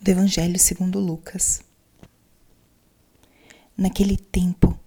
[0.00, 1.60] do Evangelho segundo Lucas.
[3.76, 4.78] Naquele tempo,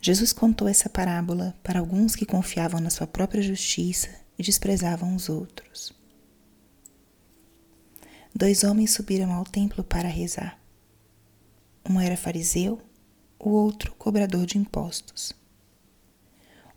[0.00, 5.28] Jesus contou essa parábola para alguns que confiavam na sua própria justiça e desprezavam os
[5.28, 5.92] outros.
[8.34, 10.58] Dois homens subiram ao templo para rezar.
[11.88, 12.80] Um era fariseu,
[13.38, 15.32] o outro cobrador de impostos.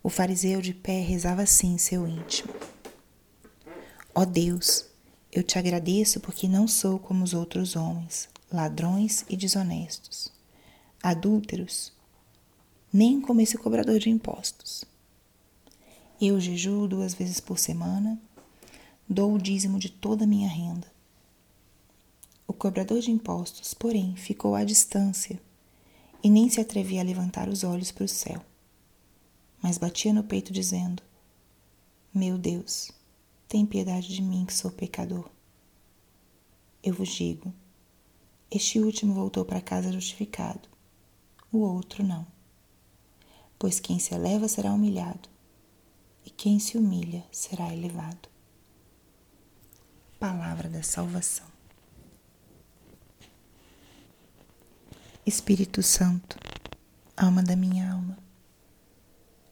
[0.02, 2.52] O fariseu de pé rezava assim em seu íntimo:
[4.14, 4.84] Ó oh Deus,
[5.34, 10.32] eu te agradeço porque não sou como os outros homens, ladrões e desonestos,
[11.02, 11.92] adúlteros,
[12.92, 14.84] nem como esse cobrador de impostos.
[16.20, 18.16] Eu jejuo duas vezes por semana,
[19.08, 20.86] dou o dízimo de toda a minha renda.
[22.46, 25.40] O cobrador de impostos, porém, ficou à distância
[26.22, 28.40] e nem se atrevia a levantar os olhos para o céu,
[29.60, 31.02] mas batia no peito dizendo:
[32.14, 32.92] Meu Deus,
[33.54, 35.30] tem piedade de mim que sou pecador.
[36.82, 37.54] Eu vos digo:
[38.50, 40.68] este último voltou para casa justificado,
[41.52, 42.26] o outro não.
[43.56, 45.28] Pois quem se eleva será humilhado,
[46.26, 48.28] e quem se humilha será elevado.
[50.18, 51.46] Palavra da Salvação.
[55.24, 56.36] Espírito Santo,
[57.16, 58.18] alma da minha alma,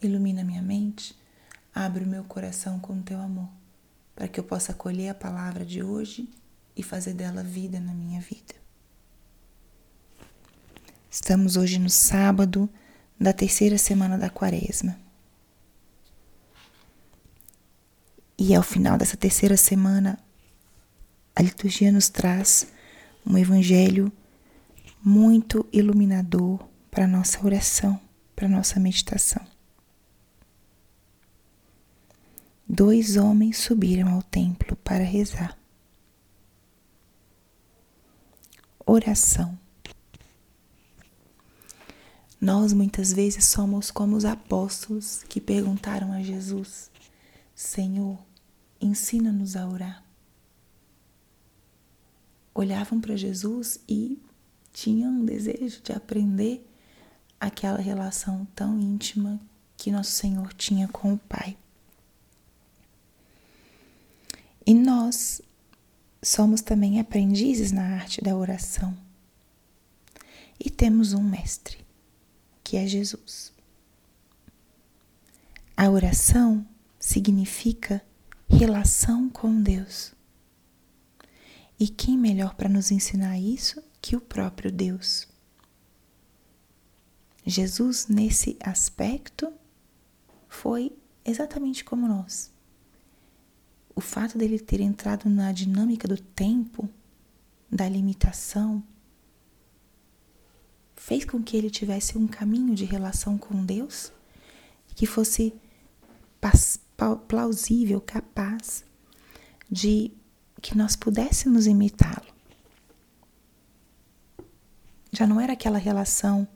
[0.02, 1.16] ilumina minha mente,
[1.72, 3.61] abre o meu coração com teu amor
[4.14, 6.28] para que eu possa acolher a palavra de hoje
[6.76, 8.54] e fazer dela vida na minha vida.
[11.10, 12.68] Estamos hoje no sábado
[13.20, 14.98] da terceira semana da quaresma.
[18.38, 20.18] E ao final dessa terceira semana,
[21.36, 22.66] a liturgia nos traz
[23.26, 24.10] um evangelho
[25.02, 26.58] muito iluminador
[26.90, 28.00] para nossa oração,
[28.34, 29.51] para nossa meditação.
[32.74, 35.58] Dois homens subiram ao templo para rezar.
[38.86, 39.58] Oração.
[42.40, 46.90] Nós muitas vezes somos como os apóstolos que perguntaram a Jesus:
[47.54, 48.18] Senhor,
[48.80, 50.02] ensina-nos a orar.
[52.54, 54.18] Olhavam para Jesus e
[54.72, 56.66] tinham um desejo de aprender
[57.38, 59.38] aquela relação tão íntima
[59.76, 61.56] que nosso Senhor tinha com o Pai.
[64.64, 65.42] E nós
[66.22, 68.96] somos também aprendizes na arte da oração.
[70.58, 71.84] E temos um mestre,
[72.62, 73.52] que é Jesus.
[75.76, 76.64] A oração
[76.98, 78.00] significa
[78.48, 80.12] relação com Deus.
[81.78, 85.26] E quem melhor para nos ensinar isso que o próprio Deus?
[87.44, 89.52] Jesus, nesse aspecto,
[90.48, 92.52] foi exatamente como nós
[93.94, 96.88] o fato dele ter entrado na dinâmica do tempo,
[97.70, 98.82] da limitação,
[100.96, 104.12] fez com que ele tivesse um caminho de relação com Deus
[104.94, 105.54] que fosse
[107.26, 108.84] plausível, capaz
[109.70, 110.12] de
[110.60, 112.32] que nós pudéssemos imitá-lo.
[115.10, 116.46] Já não era aquela relação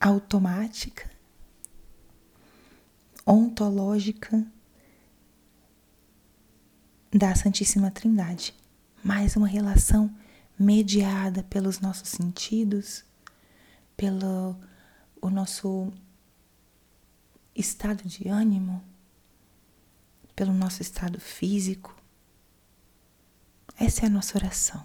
[0.00, 1.10] automática,
[3.26, 4.46] ontológica
[7.12, 8.54] da Santíssima Trindade,
[9.02, 10.14] mais uma relação
[10.56, 13.04] mediada pelos nossos sentidos,
[13.96, 14.56] pelo
[15.20, 15.92] o nosso
[17.54, 18.82] estado de ânimo,
[20.36, 21.96] pelo nosso estado físico.
[23.76, 24.84] Essa é a nossa oração.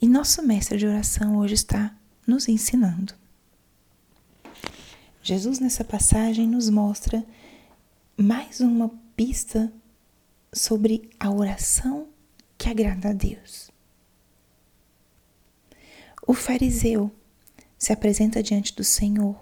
[0.00, 1.94] E nosso mestre de oração hoje está
[2.26, 3.14] nos ensinando.
[5.22, 7.24] Jesus, nessa passagem, nos mostra
[8.20, 9.72] mais uma pista
[10.52, 12.08] sobre a oração
[12.58, 13.70] que agrada a Deus.
[16.26, 17.12] O fariseu
[17.78, 19.40] se apresenta diante do Senhor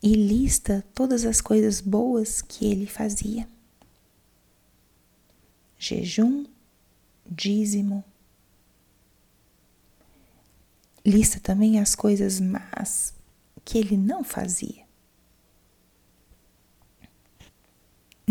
[0.00, 3.48] e lista todas as coisas boas que ele fazia:
[5.76, 6.46] jejum,
[7.28, 8.04] dízimo.
[11.04, 13.12] Lista também as coisas más
[13.64, 14.87] que ele não fazia.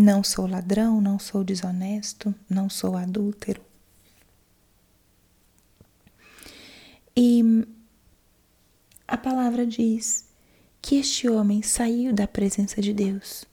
[0.00, 3.60] Não sou ladrão, não sou desonesto, não sou adúltero.
[7.16, 7.42] E
[9.08, 10.28] a palavra diz
[10.80, 13.44] que este homem saiu da presença de Deus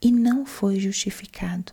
[0.00, 1.72] e não foi justificado.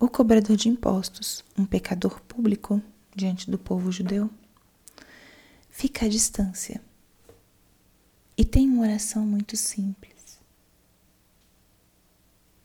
[0.00, 2.80] O cobrador de impostos, um pecador público
[3.14, 4.30] diante do povo judeu,
[5.68, 6.87] fica à distância
[8.38, 10.38] e tem uma oração muito simples.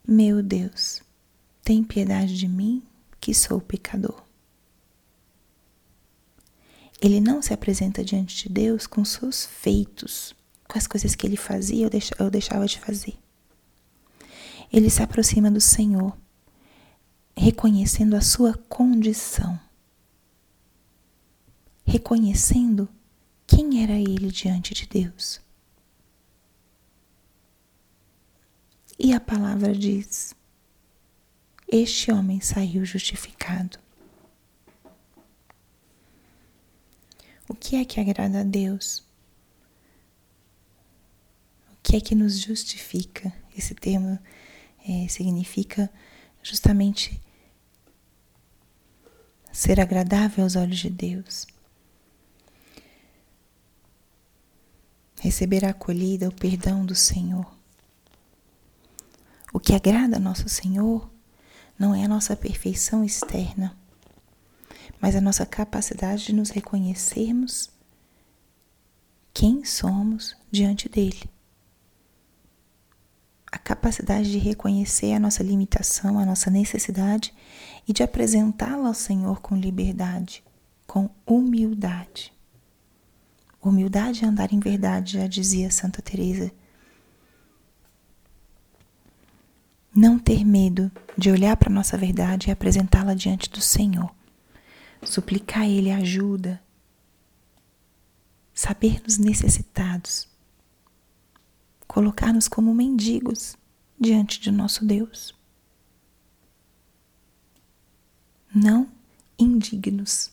[0.07, 1.01] Meu Deus,
[1.63, 2.83] tem piedade de mim,
[3.19, 4.21] que sou pecador.
[7.01, 10.35] Ele não se apresenta diante de Deus com seus feitos,
[10.67, 13.17] com as coisas que ele fazia ou deixava de fazer.
[14.71, 16.15] Ele se aproxima do Senhor,
[17.35, 19.59] reconhecendo a sua condição,
[21.83, 22.87] reconhecendo
[23.47, 25.41] quem era ele diante de Deus.
[28.97, 30.35] E a palavra diz:
[31.67, 33.79] Este homem saiu justificado.
[37.47, 39.03] O que é que agrada a Deus?
[41.71, 43.33] O que é que nos justifica?
[43.55, 44.17] Esse termo
[44.87, 45.89] é, significa
[46.41, 47.21] justamente
[49.51, 51.45] ser agradável aos olhos de Deus.
[55.21, 57.52] Receber a acolhida, o perdão do Senhor.
[59.53, 61.09] O que agrada nosso Senhor
[61.79, 63.77] não é a nossa perfeição externa,
[64.99, 67.69] mas a nossa capacidade de nos reconhecermos
[69.33, 71.31] quem somos diante dele
[73.53, 77.31] a capacidade de reconhecer a nossa limitação, a nossa necessidade
[77.87, 80.43] e de apresentá-la ao Senhor com liberdade,
[80.87, 82.33] com humildade.
[83.61, 86.51] Humildade é andar em verdade, já dizia Santa Teresa.
[89.95, 94.13] Não ter medo de olhar para a nossa verdade e apresentá-la diante do Senhor.
[95.03, 96.61] Suplicar a Ele ajuda.
[98.53, 100.33] Saber-nos necessitados
[101.93, 103.55] colocar-nos como mendigos
[103.99, 105.35] diante de nosso Deus.
[108.53, 108.89] Não
[109.37, 110.31] indignos,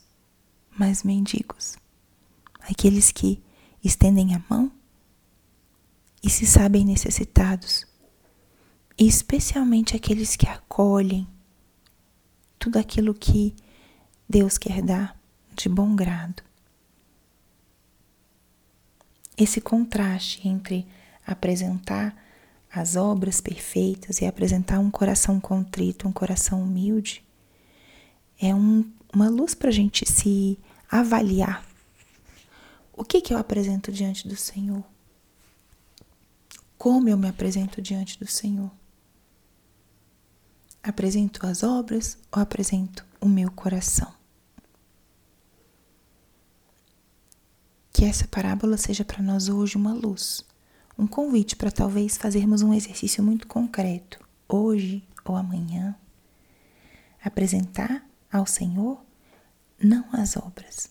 [0.78, 1.76] mas mendigos.
[2.60, 3.42] Aqueles que
[3.84, 4.72] estendem a mão
[6.22, 7.86] e se sabem necessitados,
[9.06, 11.26] especialmente aqueles que acolhem
[12.58, 13.54] tudo aquilo que
[14.28, 15.18] Deus quer dar
[15.54, 16.42] de bom grado.
[19.38, 20.86] Esse contraste entre
[21.26, 22.14] apresentar
[22.70, 27.24] as obras perfeitas e apresentar um coração contrito, um coração humilde,
[28.38, 30.58] é um, uma luz para a gente se
[30.90, 31.64] avaliar.
[32.92, 34.84] O que, que eu apresento diante do Senhor?
[36.76, 38.70] Como eu me apresento diante do Senhor?
[40.82, 44.12] Apresento as obras ou apresento o meu coração?
[47.92, 50.44] Que essa parábola seja para nós hoje uma luz
[51.00, 55.96] um convite para talvez fazermos um exercício muito concreto, hoje ou amanhã.
[57.24, 59.02] Apresentar ao Senhor
[59.82, 60.90] não as obras,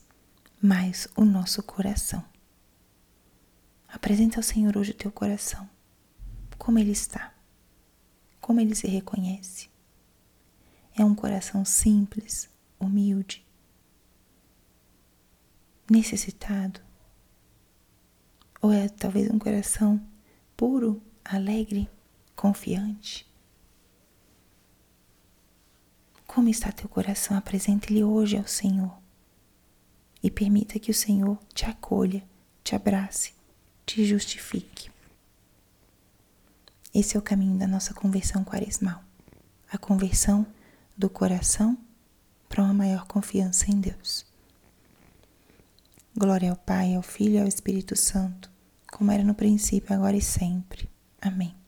[0.59, 2.25] mas o nosso coração.
[3.87, 5.69] Apresenta ao Senhor hoje o teu coração,
[6.57, 7.31] como ele está,
[8.41, 9.68] como ele se reconhece.
[10.99, 13.41] É um coração simples, humilde,
[15.89, 16.81] necessitado,
[18.61, 20.05] ou é talvez um coração
[20.57, 21.89] puro, alegre,
[22.35, 23.25] confiante?
[26.27, 27.37] Como está teu coração?
[27.37, 28.93] Apresente-lhe hoje ao Senhor
[30.21, 32.21] e permita que o Senhor te acolha,
[32.61, 33.33] te abrace,
[33.85, 34.91] te justifique.
[36.93, 39.01] Esse é o caminho da nossa conversão quaresmal
[39.71, 40.45] a conversão
[40.99, 41.77] do coração
[42.49, 44.25] para uma maior confiança em Deus.
[46.13, 48.51] Glória ao Pai, ao Filho e ao Espírito Santo,
[48.91, 50.89] como era no princípio, agora e sempre.
[51.21, 51.58] Amém.